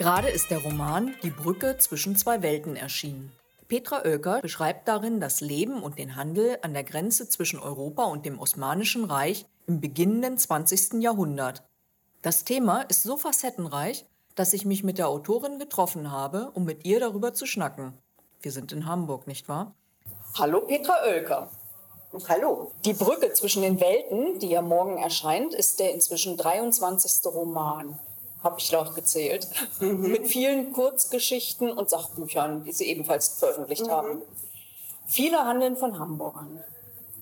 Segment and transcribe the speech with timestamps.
[0.00, 3.32] Gerade ist der Roman Die Brücke zwischen zwei Welten erschienen.
[3.68, 8.24] Petra Oelker beschreibt darin das Leben und den Handel an der Grenze zwischen Europa und
[8.24, 11.02] dem Osmanischen Reich im beginnenden 20.
[11.02, 11.64] Jahrhundert.
[12.22, 16.86] Das Thema ist so facettenreich, dass ich mich mit der Autorin getroffen habe, um mit
[16.86, 17.92] ihr darüber zu schnacken.
[18.40, 19.74] Wir sind in Hamburg, nicht wahr?
[20.38, 21.50] Hallo Petra Oelker.
[22.26, 22.72] Hallo.
[22.86, 27.22] Die Brücke zwischen den Welten, die ja morgen erscheint, ist der inzwischen 23.
[27.26, 27.98] Roman
[28.42, 29.48] habe ich laut gezählt,
[29.80, 30.10] mhm.
[30.10, 33.90] mit vielen Kurzgeschichten und Sachbüchern, die sie ebenfalls veröffentlicht mhm.
[33.90, 34.22] haben.
[35.06, 36.62] Viele handeln von Hamburgern.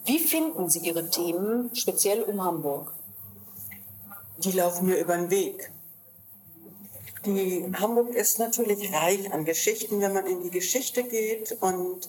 [0.04, 2.92] Wie finden Sie Ihre Themen speziell um Hamburg?
[4.38, 5.70] Die laufen mir über den Weg.
[7.26, 11.58] Die Hamburg ist natürlich reich an Geschichten, wenn man in die Geschichte geht.
[11.60, 12.08] Und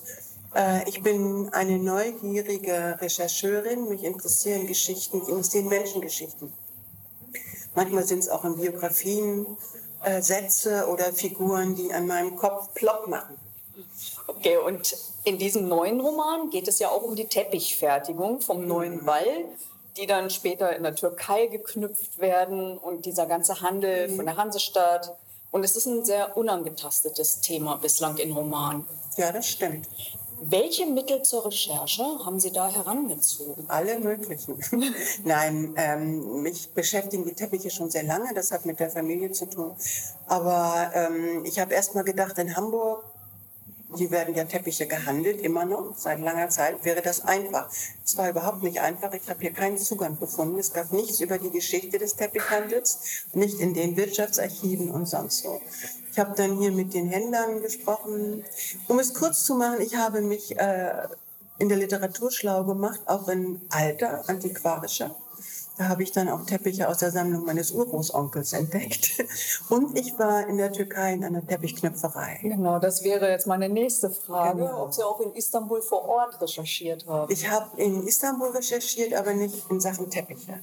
[0.55, 3.90] äh, ich bin eine neugierige Rechercheurin.
[3.90, 6.54] Mich interessieren Geschichten, mich interessieren Menschengeschichten.
[7.80, 9.46] Manchmal sind es auch in Biografien
[10.04, 13.38] äh, Sätze oder Figuren, die an meinem Kopf plopp machen.
[14.27, 19.05] Okay, und in diesem neuen Roman geht es ja auch um die Teppichfertigung vom neuen
[19.05, 19.46] Wall,
[19.96, 25.16] die dann später in der Türkei geknüpft werden und dieser ganze Handel von der Hansestadt.
[25.49, 28.86] Und es ist ein sehr unangetastetes Thema bislang in Roman.
[29.16, 29.88] Ja, das stimmt.
[30.41, 33.65] Welche Mittel zur Recherche haben Sie da herangezogen?
[33.68, 34.57] Alle möglichen.
[35.23, 38.34] Nein, ähm, mich beschäftigen die Teppiche schon sehr lange.
[38.34, 39.76] Das hat mit der Familie zu tun.
[40.27, 43.04] Aber ähm, ich habe erst mal gedacht, in Hamburg
[43.96, 47.70] hier werden ja Teppiche gehandelt, immer noch, seit langer Zeit, wäre das einfach.
[48.05, 49.12] Es war überhaupt nicht einfach.
[49.13, 50.59] Ich habe hier keinen Zugang gefunden.
[50.59, 55.59] Es gab nichts über die Geschichte des Teppichhandels, nicht in den Wirtschaftsarchiven und sonst so.
[56.12, 58.43] Ich habe dann hier mit den Händlern gesprochen.
[58.88, 61.07] Um es kurz zu machen, ich habe mich äh,
[61.57, 65.16] in der Literatur schlau gemacht, auch in alter, antiquarischer
[65.80, 69.12] da habe ich dann auch Teppiche aus der Sammlung meines Urgroßonkels entdeckt.
[69.69, 72.40] Und ich war in der Türkei in einer Teppichknöpferei.
[72.41, 74.84] Genau, das wäre jetzt meine nächste Frage, genau.
[74.84, 77.31] ob Sie auch in Istanbul vor Ort recherchiert haben.
[77.31, 80.59] Ich habe in Istanbul recherchiert, aber nicht in Sachen Teppiche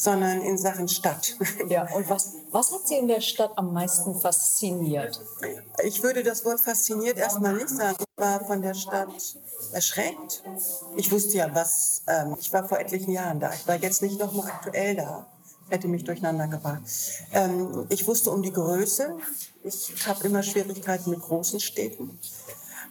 [0.00, 1.36] sondern in Sachen Stadt.
[1.68, 5.20] Ja, und was, was hat Sie in der Stadt am meisten fasziniert?
[5.84, 7.98] Ich würde das Wort fasziniert erstmal nicht sagen.
[7.98, 9.12] Ich war von der Stadt
[9.72, 10.42] erschreckt.
[10.96, 13.52] Ich wusste ja, was, ähm, ich war vor etlichen Jahren da.
[13.52, 15.26] Ich war jetzt nicht noch mal aktuell da.
[15.68, 16.82] Hätte mich durcheinander gebracht.
[17.32, 19.16] Ähm, ich wusste um die Größe.
[19.64, 22.18] Ich habe immer Schwierigkeiten mit großen Städten.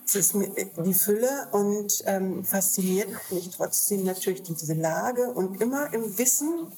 [0.06, 6.18] Es ist die Fülle und ähm, fasziniert mich trotzdem natürlich diese Lage und immer im
[6.18, 6.72] Wissen,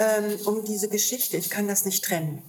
[0.00, 1.36] ähm, um diese Geschichte.
[1.36, 2.42] Ich kann das nicht trennen.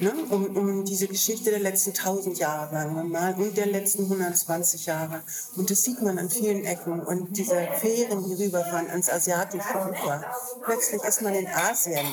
[0.00, 0.12] Ne?
[0.30, 4.86] Um, um diese Geschichte der letzten 1000 Jahre, sagen wir mal, und der letzten 120
[4.86, 5.22] Jahre.
[5.56, 7.00] Und das sieht man an vielen Ecken.
[7.00, 10.24] Und diese Fähren, die rüberfahren ans asiatische Ufer.
[10.62, 12.06] Plötzlich ist man in Asien.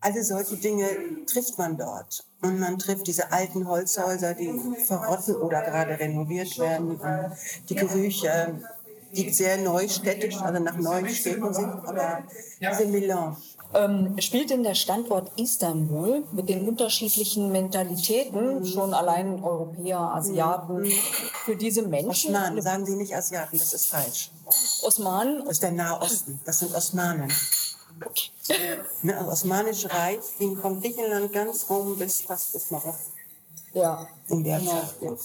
[0.00, 0.88] Alle solche Dinge
[1.26, 2.24] trifft man dort.
[2.40, 4.52] Und man trifft diese alten Holzhäuser, die
[4.84, 6.98] verrotten oder gerade renoviert werden.
[7.68, 8.58] Die Gerüche,
[9.12, 12.24] die sehr neustädtisch, also nach neuen Städten sind, aber
[12.60, 13.36] diese Melange.
[13.74, 18.66] Ähm, spielt denn der Standort Istanbul mit den unterschiedlichen Mentalitäten, mhm.
[18.66, 20.92] schon allein Europäer, Asiaten, mhm.
[21.44, 22.34] für diese Menschen?
[22.34, 24.30] Osmanen, sagen Sie nicht Asiaten, das ist falsch.
[24.82, 25.40] Osmanen?
[25.44, 27.32] Das ist der Nahe Osten, das sind Osmanen.
[28.04, 28.30] Okay.
[29.02, 32.98] Ne, das Osmanische Reich ging von Griechenland ganz rum bis fast bis Marokko.
[33.74, 34.06] Ja.
[34.28, 35.16] In der genau.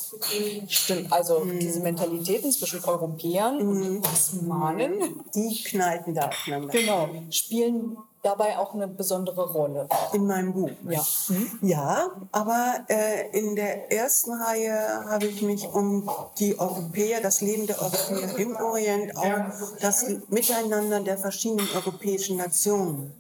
[0.68, 1.60] Stimmt, also mhm.
[1.60, 3.70] diese Mentalitäten zwischen Europäern mhm.
[3.70, 5.24] und Osmanen.
[5.34, 6.70] Die knallten da aufeinander.
[6.70, 7.10] Genau.
[7.30, 9.88] Spielen dabei auch eine besondere Rolle.
[10.14, 10.72] In meinem Buch?
[10.90, 11.06] Ja.
[11.30, 11.60] Mhm.
[11.62, 16.10] Ja, aber äh, in der ersten Reihe habe ich mich um
[16.40, 23.14] die Europäer, das Leben der Europäer im Orient, auch das Miteinander der verschiedenen europäischen Nationen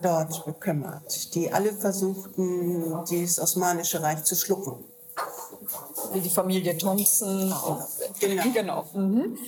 [0.00, 4.84] dort gekümmert, die alle versuchten, dieses Osmanische Reich zu schlucken.
[6.12, 7.54] Wie die Familie Thompson.
[8.18, 8.48] Genau.
[8.54, 8.86] genau.
[8.94, 9.38] Mhm.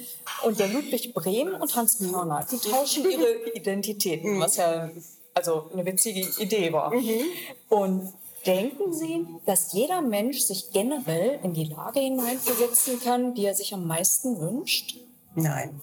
[0.45, 4.41] Und der Ludwig Brehm und Hans Körner, die tauschen ihre Identitäten, mhm.
[4.41, 4.91] was ja
[5.34, 6.95] also eine witzige Idee war.
[6.95, 7.25] Mhm.
[7.69, 8.13] Und
[8.47, 13.75] denken Sie, dass jeder Mensch sich generell in die Lage hineinversetzen kann, die er sich
[13.75, 14.97] am meisten wünscht?
[15.34, 15.81] Nein.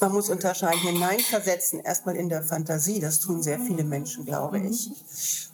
[0.00, 3.00] Man muss unterscheiden, hineinversetzen, erstmal in der Fantasie.
[3.00, 4.90] Das tun sehr viele Menschen, glaube ich.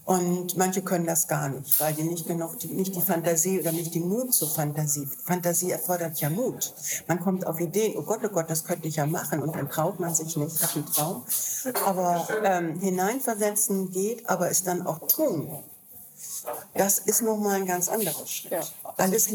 [0.05, 3.73] Und manche können das gar nicht, weil die nicht genug, die, nicht die Fantasie oder
[3.73, 5.09] nicht den Mut zur Fantasie.
[5.25, 6.75] Fantasie erfordert ja Mut.
[7.07, 9.43] Man kommt auf Ideen, oh Gott, oh Gott, das könnte ich ja machen.
[9.43, 11.25] Und dann traut man sich nicht, das ist ein Traum.
[11.87, 15.51] Aber ähm, hineinversetzen geht, aber es dann auch tun.
[16.75, 18.53] Das ist nochmal ein ganz anderer Schritt.
[18.53, 18.61] Ja.
[18.97, 19.31] Alles,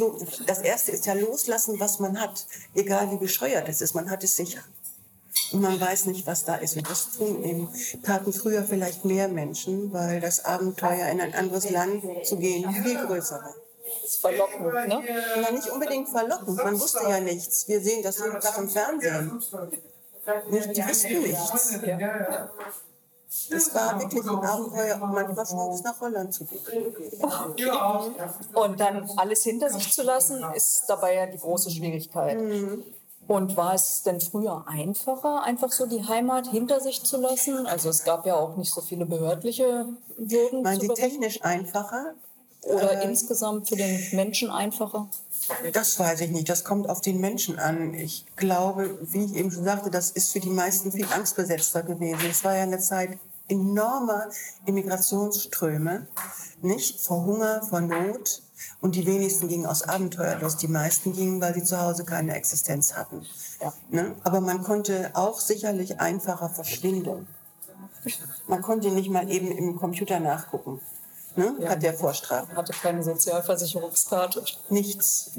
[0.45, 2.45] das erste ist ja loslassen, was man hat.
[2.75, 4.59] Egal wie bescheuert es ist, man hat es sicher.
[5.51, 6.77] Und man weiß nicht, was da ist.
[6.77, 7.69] Und das tun eben,
[8.03, 13.05] taten früher vielleicht mehr Menschen, weil das Abenteuer in ein anderes Land zu gehen viel
[13.05, 13.55] größer war.
[14.01, 15.03] Das ist verlockend, ne?
[15.41, 16.57] Na, nicht unbedingt verlockend.
[16.57, 17.67] Man wusste ja nichts.
[17.67, 19.41] Wir sehen das jeden Tag im Fernsehen.
[20.49, 21.79] Nicht, die wussten nichts.
[23.49, 26.95] Das war wirklich ein Abenteuer, um manchmal morgens nach Holland zu gehen.
[28.53, 32.39] Und dann alles hinter sich zu lassen, ist dabei ja die große Schwierigkeit.
[32.39, 32.83] Mhm.
[33.29, 37.67] Und war es denn früher einfacher, einfach so die Heimat hinter sich zu lassen?
[37.67, 39.85] Also es gab ja auch nicht so viele behördliche
[40.17, 40.63] Hürden.
[40.63, 42.15] Meinen Sie technisch einfacher?
[42.63, 45.07] Oder Äh, insgesamt für den Menschen einfacher?
[45.73, 46.49] Das weiß ich nicht.
[46.49, 47.93] Das kommt auf den Menschen an.
[47.93, 52.25] Ich glaube, wie ich eben schon sagte, das ist für die meisten viel angstbesetzter gewesen.
[52.31, 54.27] Es war ja eine Zeit enormer
[54.65, 56.07] Immigrationsströme,
[56.63, 56.99] nicht?
[56.99, 58.41] Vor Hunger, vor Not.
[58.81, 60.61] Und die wenigsten gingen aus Abenteuerlust.
[60.61, 63.25] Die meisten gingen, weil sie zu Hause keine Existenz hatten.
[63.61, 63.73] Ja.
[63.89, 64.15] Ne?
[64.23, 67.27] Aber man konnte auch sicherlich einfacher verschwinden.
[68.47, 70.79] Man konnte nicht mal eben im Computer nachgucken.
[71.35, 71.55] Ne?
[71.67, 72.55] Hat der Vorstrafen.
[72.55, 74.43] Hatte keine Sozialversicherungskarte.
[74.69, 75.31] Nichts.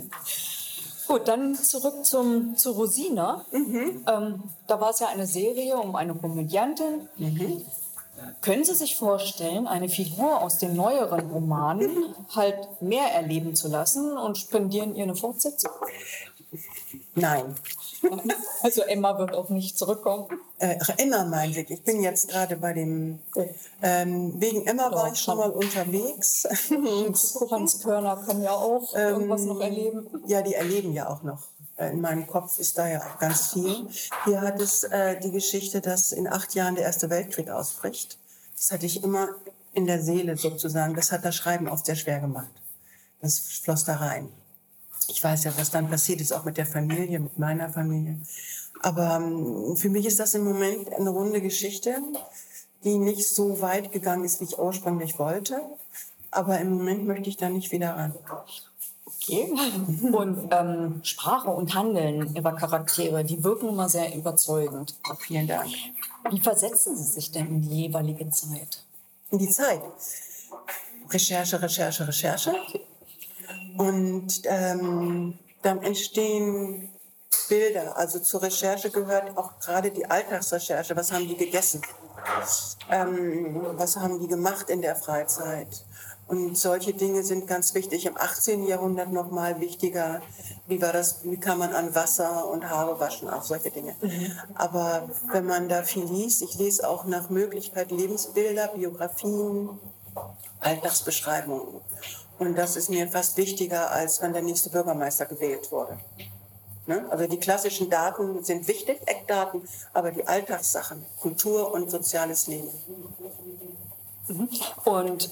[1.06, 3.44] Gut, dann zurück zum, zu Rosina.
[3.52, 7.08] Ähm, da war es ja eine Serie um eine Komödiantin.
[8.42, 14.16] Können Sie sich vorstellen, eine Figur aus den neueren Romanen halt mehr erleben zu lassen
[14.16, 15.72] und spendieren ihr eine Fortsetzung?
[17.14, 17.54] Nein.
[18.62, 20.26] Also Emma wird auch nicht zurückkommen.
[20.58, 21.70] Äh, Emma meint ich.
[21.70, 23.20] Ich bin jetzt gerade bei dem.
[23.82, 26.46] Ähm, wegen Emma war ich schon mal unterwegs.
[27.50, 30.08] Hans Körner kann ja auch irgendwas noch erleben.
[30.26, 31.42] ja, die erleben ja auch noch.
[31.80, 33.88] Äh, In meinem Kopf ist da ja auch ganz viel.
[34.24, 38.18] Hier hat es äh, die Geschichte, dass in acht Jahren der Erste Weltkrieg ausbricht.
[38.54, 39.28] Das hatte ich immer
[39.72, 40.94] in der Seele sozusagen.
[40.94, 42.50] Das hat das Schreiben oft sehr schwer gemacht.
[43.20, 44.28] Das floss da rein.
[45.08, 48.18] Ich weiß ja, was dann passiert ist, auch mit der Familie, mit meiner Familie.
[48.82, 51.96] Aber ähm, für mich ist das im Moment eine runde Geschichte,
[52.84, 55.60] die nicht so weit gegangen ist, wie ich ursprünglich wollte.
[56.30, 58.14] Aber im Moment möchte ich da nicht wieder ran.
[59.22, 59.52] Okay.
[60.12, 64.96] Und ähm, Sprache und Handeln ihrer Charaktere, die wirken immer sehr überzeugend.
[65.18, 65.68] Vielen Dank.
[66.30, 68.84] Wie versetzen Sie sich denn in die jeweilige Zeit?
[69.30, 69.80] in die Zeit.
[71.10, 72.54] Recherche, Recherche, Recherche.
[73.76, 76.90] Und ähm, dann entstehen
[77.48, 77.96] Bilder.
[77.96, 80.96] Also zur Recherche gehört auch gerade die Alltagsrecherche.
[80.96, 81.82] Was haben die gegessen?
[82.90, 85.84] Ähm, was haben die gemacht in der Freizeit?
[86.30, 88.06] Und solche Dinge sind ganz wichtig.
[88.06, 88.64] Im 18.
[88.64, 90.22] Jahrhundert noch mal wichtiger.
[90.68, 91.24] Wie war das?
[91.24, 93.28] Wie kann man an Wasser und Haare waschen?
[93.28, 93.96] Auch solche Dinge.
[94.54, 99.70] Aber wenn man da viel liest, ich lese auch nach Möglichkeit Lebensbilder, Biografien,
[100.60, 101.80] Alltagsbeschreibungen.
[102.38, 105.98] Und das ist mir fast wichtiger, als wenn der nächste Bürgermeister gewählt wurde.
[106.86, 107.06] Ne?
[107.10, 109.62] Also die klassischen Daten sind wichtig, Eckdaten,
[109.92, 112.70] aber die Alltagssachen, Kultur und soziales Leben.
[114.84, 115.30] Und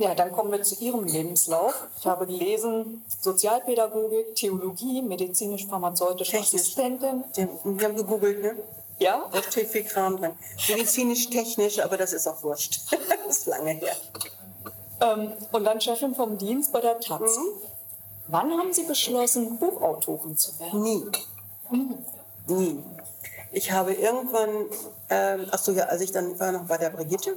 [0.00, 1.74] ja, dann kommen wir zu Ihrem Lebenslauf.
[1.98, 6.38] Ich habe gelesen, Sozialpädagogik, Theologie, medizinisch-pharmazeutische.
[6.38, 7.24] Assistentin.
[7.64, 8.56] Wir haben gegoogelt, ne?
[8.98, 10.32] Ja, Da steht viel Kram drin.
[10.68, 12.80] Medizinisch-technisch, aber das ist auch wurscht.
[13.26, 13.96] das ist lange her.
[15.00, 17.36] ähm, und dann Chefin vom Dienst bei der Taz.
[17.36, 17.48] Mhm.
[18.28, 20.82] Wann haben Sie beschlossen, Buchautorin zu werden?
[20.82, 21.04] Nie.
[22.46, 22.78] Nie.
[23.52, 24.66] Ich habe irgendwann,
[25.08, 27.36] ähm, ach so ja, als ich dann war noch bei der Brigitte,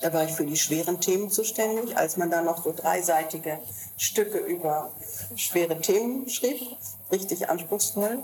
[0.00, 3.58] da war ich für die schweren Themen zuständig, als man da noch so dreiseitige
[3.96, 4.92] Stücke über
[5.36, 6.60] schwere Themen schrieb,
[7.10, 8.22] richtig anspruchsvoll.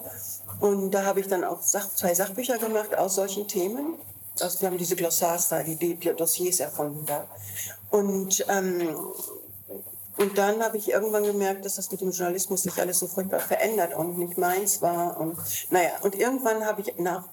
[0.60, 3.98] Und da habe ich dann auch zwei Sachbücher gemacht aus solchen Themen.
[4.40, 7.26] Also wir haben diese Glossars da, die, die Dossiers erfunden da.
[7.90, 8.96] Und ähm,
[10.16, 13.40] und dann habe ich irgendwann gemerkt, dass das mit dem Journalismus sich alles so furchtbar
[13.40, 15.18] verändert und nicht meins war.
[15.18, 15.36] Und
[15.70, 17.24] naja, und irgendwann habe ich nach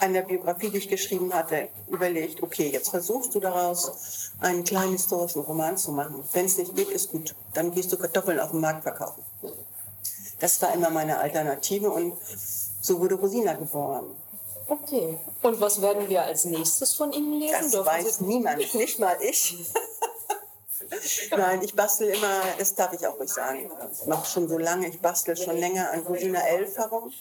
[0.00, 5.42] einer Biografie, die ich geschrieben hatte, überlegt, okay, jetzt versuchst du daraus einen kleinen historischen
[5.42, 6.24] Roman zu machen.
[6.32, 7.34] Wenn es nicht geht, ist gut.
[7.54, 9.22] Dann gehst du Kartoffeln auf dem Markt verkaufen.
[10.40, 12.14] Das war immer meine Alternative und
[12.80, 14.06] so wurde Rosina geboren.
[14.68, 15.18] Okay.
[15.42, 17.54] Und was werden wir als nächstes von Ihnen lesen?
[17.60, 19.56] Das Dürfen weiß Sie- niemand, nicht mal ich.
[21.36, 23.70] Nein, ich bastel immer, das darf ich auch ruhig sagen.
[23.92, 27.12] Ich mache schon so lange, ich bastel schon länger an Rosina 11 herum.